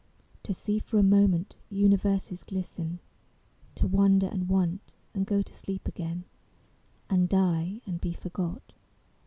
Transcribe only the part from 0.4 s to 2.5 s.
To see for a moment universes